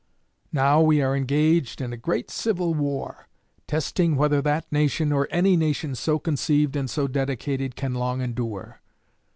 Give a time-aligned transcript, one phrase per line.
[0.51, 3.27] Now we are engaged in a great civil war,
[3.67, 8.81] testing whether that nation, or any nation so conceived and so dedicated, can long endure.